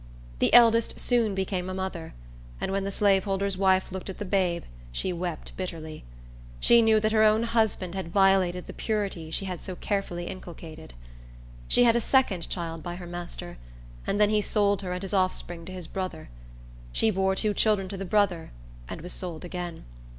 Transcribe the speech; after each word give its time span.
The 0.39 0.51
eldest 0.51 0.99
soon 0.99 1.35
became 1.35 1.69
a 1.69 1.75
mother; 1.75 2.15
and 2.59 2.71
when 2.71 2.85
the 2.85 2.91
slaveholder's 2.91 3.55
wife 3.55 3.91
looked 3.91 4.09
at 4.09 4.17
the 4.17 4.25
babe, 4.25 4.63
she 4.91 5.13
wept 5.13 5.55
bitterly. 5.55 6.03
She 6.59 6.81
knew 6.81 6.99
that 6.99 7.11
her 7.11 7.21
own 7.21 7.43
husband 7.43 7.93
had 7.93 8.11
violated 8.11 8.65
the 8.65 8.73
purity 8.73 9.29
she 9.29 9.45
had 9.45 9.63
so 9.63 9.75
carefully 9.75 10.25
inculcated. 10.25 10.95
She 11.67 11.83
had 11.83 11.95
a 11.95 12.01
second 12.01 12.49
child 12.49 12.81
by 12.81 12.95
her 12.95 13.05
master, 13.05 13.59
and 14.07 14.19
then 14.19 14.31
he 14.31 14.41
sold 14.41 14.81
her 14.81 14.91
and 14.91 15.03
his 15.03 15.13
offspring 15.13 15.65
to 15.65 15.71
his 15.71 15.85
brother. 15.85 16.29
She 16.91 17.11
bore 17.11 17.35
two 17.35 17.53
children 17.53 17.87
to 17.89 17.97
the 17.97 18.03
brother 18.03 18.49
and 18.89 19.01
was 19.01 19.13
sold 19.13 19.45
again. 19.45 19.83